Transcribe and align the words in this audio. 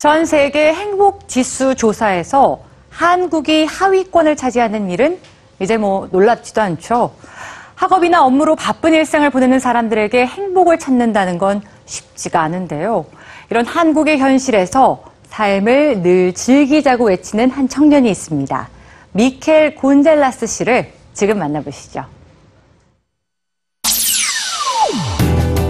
전 0.00 0.24
세계 0.24 0.72
행복 0.72 1.28
지수 1.28 1.74
조사에서 1.74 2.60
한국이 2.88 3.66
하위권을 3.66 4.34
차지하는 4.34 4.90
일은 4.90 5.18
이제 5.58 5.76
뭐 5.76 6.08
놀랍지도 6.10 6.62
않죠. 6.62 7.12
학업이나 7.74 8.24
업무로 8.24 8.56
바쁜 8.56 8.94
일상을 8.94 9.28
보내는 9.28 9.58
사람들에게 9.58 10.24
행복을 10.24 10.78
찾는다는 10.78 11.36
건 11.36 11.60
쉽지가 11.84 12.40
않은데요. 12.40 13.04
이런 13.50 13.66
한국의 13.66 14.18
현실에서 14.18 15.04
삶을 15.28 16.00
늘 16.00 16.32
즐기자고 16.32 17.08
외치는 17.08 17.50
한 17.50 17.68
청년이 17.68 18.10
있습니다. 18.10 18.70
미켈 19.12 19.74
곤잘라스 19.74 20.46
씨를 20.46 20.94
지금 21.12 21.38
만나보시죠. 21.38 22.06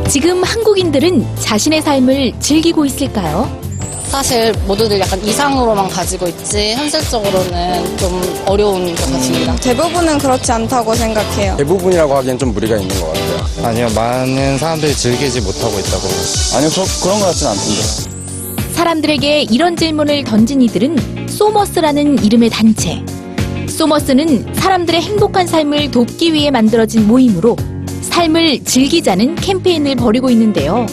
지금 0.08 0.44
한국인들은 0.44 1.34
자신의 1.34 1.82
삶을 1.82 2.38
즐기고 2.38 2.84
있을까요? 2.84 3.69
사실 4.10 4.52
모두들 4.66 4.98
약간 4.98 5.24
이상으로만 5.24 5.88
가지고 5.88 6.26
있지 6.26 6.72
현실적으로는 6.72 7.96
좀 7.96 8.42
어려운 8.44 8.92
것 8.96 9.12
같습니다. 9.12 9.54
대부분은 9.56 10.18
그렇지 10.18 10.50
않다고 10.50 10.94
생각해요. 10.96 11.56
대부분이라고 11.56 12.16
하기엔 12.16 12.36
좀 12.36 12.52
무리가 12.52 12.76
있는 12.76 12.88
것 13.00 13.06
같아요. 13.12 13.66
아니요, 13.66 13.88
많은 13.94 14.58
사람들이 14.58 14.94
즐기지 14.94 15.40
못하고 15.42 15.78
있다고. 15.78 16.08
아니요, 16.56 16.70
그, 16.70 17.02
그런 17.02 17.20
것 17.20 17.26
같지는 17.26 17.52
않던데. 17.52 18.72
사람들에게 18.74 19.42
이런 19.42 19.76
질문을 19.76 20.24
던진 20.24 20.60
이들은 20.62 21.28
소머스라는 21.28 22.24
이름의 22.24 22.50
단체. 22.50 23.00
소머스는 23.68 24.54
사람들의 24.54 25.00
행복한 25.02 25.46
삶을 25.46 25.92
돕기 25.92 26.32
위해 26.32 26.50
만들어진 26.50 27.06
모임으로 27.06 27.56
삶을 28.02 28.64
즐기자는 28.64 29.36
캠페인을 29.36 29.94
벌이고 29.94 30.30
있는데요. 30.30 30.86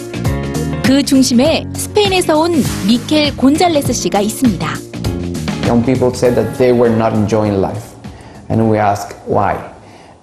그 0.87 1.03
중심에 1.03 1.65
스페인에서 1.75 2.39
온 2.39 2.53
미켈 2.87 3.37
곤잘레스 3.37 3.93
씨가 3.93 4.21
있습니다. 4.21 4.67
young 5.67 5.85
people 5.85 6.13
said 6.15 6.35
that 6.35 6.59
they 6.59 6.73
were 6.73 6.95
not 6.95 7.15
enjoying 7.15 7.61
life. 7.61 7.95
And 8.49 8.69
we 8.69 8.77
asked 8.79 9.17
why. 9.27 9.57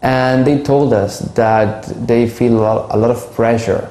And 0.03 0.45
they 0.45 0.61
told 0.61 0.93
us 0.93 1.19
that 1.33 1.87
they 2.05 2.27
feel 2.27 2.59
a 2.59 2.61
lot- 2.61 2.87
a 2.91 2.97
lot 2.97 3.09
of 3.09 3.33
pressure 3.35 3.87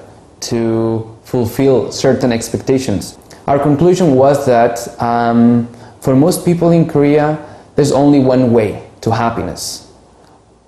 to 0.49 1.05
fulfill 1.25 1.91
certain 1.91 2.31
expectations. 2.33 3.19
Our 3.47 3.59
conclusion 3.59 4.15
was 4.15 4.47
that 4.47 4.79
um, 5.03 5.67
for 6.01 6.15
most 6.15 6.45
people 6.45 6.71
in 6.71 6.87
Korea, 6.87 7.39
there's 7.75 7.93
only 7.93 8.21
one 8.21 8.53
way 8.53 8.83
to 9.01 9.11
happiness 9.11 9.89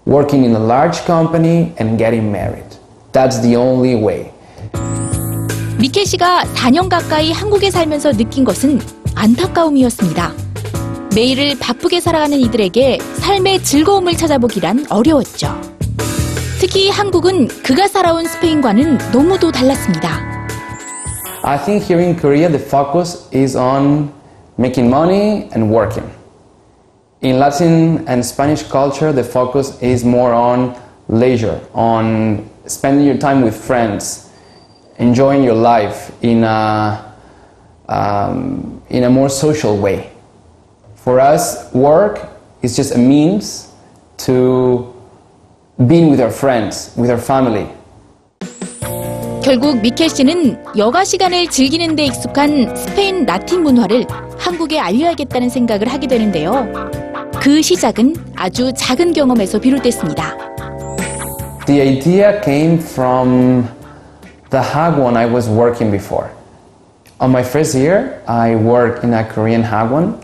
working 0.07 0.45
in 0.45 0.57
a 0.57 0.59
large 0.59 1.05
company 1.05 1.73
and 1.79 1.97
getting 1.99 2.33
married. 2.33 2.67
That's 3.13 3.39
the 3.41 3.55
only 3.57 3.95
way. 3.95 4.33
미켈 5.78 6.06
씨가 6.06 6.44
4년 6.56 6.88
가까이 6.88 7.34
한국에 7.34 7.70
살면서 7.70 8.14
느낀 8.14 8.46
것은 8.46 8.80
안타까움이었습니다. 9.14 10.32
매일을 11.14 11.60
바쁘게 11.60 12.00
살아가는 12.00 12.38
이들에게 12.38 13.00
삶의 13.16 13.62
즐거움을 13.64 14.16
찾아보기란 14.16 14.86
어려웠죠. 14.90 15.54
특히 16.60 16.90
한국은 16.90 17.48
그가 17.48 17.88
살아온 17.90 18.26
스페인과는 18.26 18.98
너무도 19.12 19.52
달랐습니다. 19.52 20.10
I 21.44 21.58
think 21.64 21.86
here 21.86 22.02
in 22.02 22.18
Korea 22.18 22.48
the 22.50 22.60
focus 22.60 23.28
is 23.34 23.58
on 23.58 24.10
making 24.58 24.90
money 24.90 25.50
and 25.56 25.72
working. 25.74 26.10
In 27.22 27.38
Latin 27.38 28.06
and 28.08 28.24
Spanish 28.26 28.64
culture, 28.64 29.12
the 29.14 29.24
focus 29.24 29.78
is 29.82 30.06
more 30.06 30.34
on 30.34 30.74
leisure, 31.10 31.60
on 31.74 32.50
spending 32.66 33.06
your 33.06 33.20
time 33.20 33.44
with 33.44 33.56
friends, 33.56 34.25
enjoying 34.99 35.43
your 35.43 35.57
life 35.57 36.13
in 36.23 36.45
a, 36.45 37.15
um, 37.89 38.83
in 38.91 39.05
a 39.05 39.11
more 39.11 39.29
social 39.29 39.77
way. 39.77 40.11
For 40.97 41.19
us, 41.21 41.73
work 41.73 42.29
is 42.63 42.77
just 42.77 42.95
a 42.95 42.99
means 42.99 43.73
to 44.19 44.93
being 45.87 46.11
with 46.11 46.21
our 46.21 46.31
friends, 46.31 46.93
with 46.97 47.11
our 47.11 47.21
family. 47.21 47.67
결국 49.43 49.81
미켈 49.81 50.11
씨는 50.11 50.63
여가 50.77 51.03
시간을 51.03 51.49
즐기는 51.49 51.97
데 51.97 52.05
익숙한 52.05 52.77
스페인 52.77 53.25
라틴 53.25 53.63
문화를 53.63 54.07
한국에 54.37 54.79
알려야겠다는 54.79 55.49
생각을 55.49 55.89
하게 55.89 56.07
되는데요. 56.07 56.69
그 57.41 57.63
시작은 57.63 58.15
아주 58.37 58.71
작은 58.77 59.13
경험에서 59.13 59.59
비롯됐습니다. 59.59 60.37
The 61.65 61.81
idea 61.81 62.41
came 62.45 62.79
from 62.79 63.65
the 64.56 64.62
Hagwon 64.62 65.18
I 65.18 65.26
was 65.26 65.50
working 65.50 65.92
before. 65.92 66.32
On 67.20 67.30
my 67.30 67.44
first 67.44 67.76
year, 67.76 68.24
I 68.26 68.56
worked 68.56 69.04
in 69.04 69.14
a 69.14 69.24
Korean 69.26 69.62
Hagwon, 69.62 70.24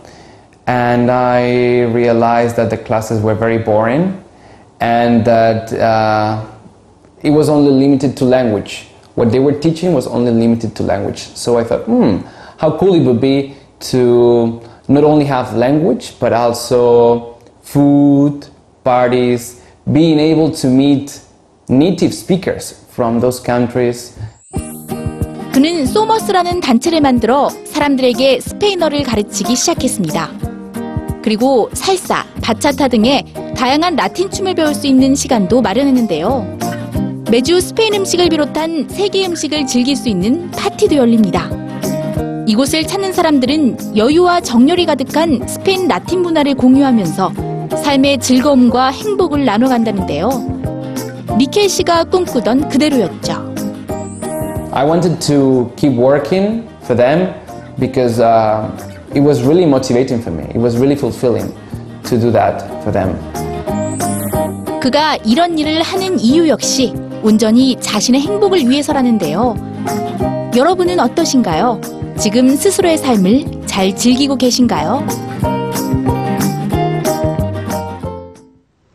and 0.68 1.12
I 1.12 1.82
realized 1.92 2.56
that 2.56 2.70
the 2.70 2.78
classes 2.78 3.22
were 3.22 3.36
very 3.36 3.58
boring 3.58 4.24
and 4.80 5.26
that 5.26 5.74
uh, 5.74 6.46
it 7.22 7.32
was 7.32 7.50
only 7.50 7.72
limited 7.72 8.16
to 8.20 8.24
language. 8.24 8.88
What 9.16 9.34
they 9.34 9.40
were 9.40 9.58
teaching 9.66 9.92
was 9.92 10.08
only 10.08 10.32
limited 10.32 10.78
to 10.78 10.84
language. 10.84 11.20
So 11.36 11.58
I 11.58 11.66
thought, 11.66 11.84
hmm, 11.84 12.20
how 12.58 12.78
cool 12.78 12.94
it 12.96 13.04
would 13.04 13.20
be 13.20 13.56
to 13.92 14.62
not 14.88 15.04
only 15.04 15.26
have 15.26 15.54
language, 15.56 16.18
but 16.22 16.32
also 16.32 17.38
food, 17.64 18.48
parties, 18.86 19.62
being 19.92 20.20
able 20.20 20.52
to 20.52 20.68
meet 20.68 21.20
native 21.68 22.14
speakers 22.14 22.81
from 23.02 23.20
those 23.20 23.42
countries. 23.44 24.14
그는 25.52 25.88
소머스라는 25.88 26.62
단체를 26.62 27.02
만들어 27.02 27.50
사람들에게 27.50 28.40
스페인어를 28.40 29.02
가르치기 29.02 29.56
시작했습니다. 29.56 30.30
그리고 31.24 31.70
살사, 31.74 32.26
바차타 32.42 32.90
등의 32.90 33.26
다양한 33.56 33.96
라틴 33.96 34.30
춤을 34.30 34.54
배울 34.54 34.76
수 34.76 34.86
있는 34.86 35.16
시간도 35.16 35.62
마련했는데요. 35.62 36.60
매주 37.32 37.60
스페인 37.60 37.96
음식을 37.96 38.30
비롯한 38.30 38.88
세계 38.90 39.26
음식을 39.26 39.66
즐길 39.66 39.96
수 39.96 40.08
있는 40.08 40.52
파티도 40.52 40.96
열립니다. 40.96 41.50
이곳을 42.46 42.86
찾는 42.86 43.14
사람들은 43.14 43.98
여유와 43.98 44.42
정열이 44.42 44.86
가득한 44.86 45.48
스페인 45.48 45.88
라틴 45.88 46.22
문화를 46.22 46.54
공유하면서 46.54 47.34
삶의 47.84 48.20
즐거움과 48.20 48.90
행복을 48.90 49.46
나눠간다는데요. 49.46 50.61
미켈 51.38 51.70
씨가 51.70 52.06
꿈꾸던 52.06 52.70
그대로였죠. 52.70 53.52
I 54.74 54.86
wanted 54.86 55.20
to 55.28 55.70
keep 55.76 55.98
working 55.98 56.68
for 56.84 56.96
them 56.96 57.34
because 57.80 58.22
uh, 58.22 58.70
it 59.14 59.22
was 59.22 59.42
really 59.44 59.66
motivating 59.66 60.22
for 60.22 60.32
me. 60.34 60.46
It 60.50 60.60
was 60.60 60.78
really 60.78 60.96
fulfilling 60.96 61.54
to 62.06 62.20
do 62.20 62.32
that 62.32 62.64
for 62.82 62.92
them. 62.92 63.18
그가 64.80 65.18
이런 65.26 65.60
일을 65.60 65.82
하는 65.84 66.20
이유 66.20 66.48
역시 66.48 66.94
온전히 67.22 67.78
자신의 67.80 68.22
행복을 68.22 68.68
위해서라는데요. 68.68 69.56
여러분은 70.56 71.00
어떠신가요? 71.00 71.80
지금 72.18 72.56
스스로의 72.56 72.98
삶을 72.98 73.62
잘 73.66 73.96
즐기고 73.96 74.38
계신가요? 74.38 75.06